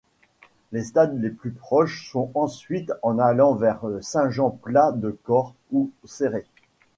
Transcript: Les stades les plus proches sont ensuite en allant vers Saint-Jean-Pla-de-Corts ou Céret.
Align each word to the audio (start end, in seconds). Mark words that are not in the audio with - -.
Les 0.71 0.83
stades 0.83 1.21
les 1.21 1.29
plus 1.29 1.51
proches 1.51 2.09
sont 2.11 2.31
ensuite 2.33 2.91
en 3.03 3.19
allant 3.19 3.53
vers 3.53 3.83
Saint-Jean-Pla-de-Corts 4.01 5.53
ou 5.71 5.91
Céret. 6.05 6.47